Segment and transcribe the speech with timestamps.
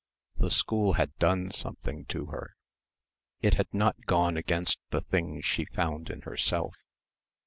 [0.35, 2.55] The school had done something to her.
[3.41, 6.75] It had not gone against the things she found in herself.